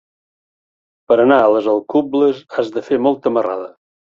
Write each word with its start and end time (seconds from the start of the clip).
Per 1.11 1.17
anar 1.25 1.37
a 1.43 1.51
les 1.57 1.69
Alcubles 1.75 2.43
has 2.57 2.75
de 2.79 2.87
fer 2.89 3.01
molta 3.09 3.37
marrada. 3.39 3.71